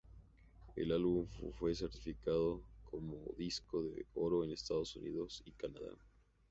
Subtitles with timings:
[0.75, 1.27] El álbum
[1.59, 5.95] fue certificado como disco de oro en Estados Unidos y Canadá.